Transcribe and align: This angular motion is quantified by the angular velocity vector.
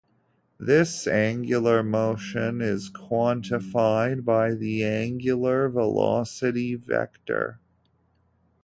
This 0.59 1.05
angular 1.05 1.83
motion 1.83 2.59
is 2.59 2.89
quantified 2.89 4.25
by 4.25 4.55
the 4.55 4.83
angular 4.83 5.69
velocity 5.69 6.73
vector. 6.73 7.59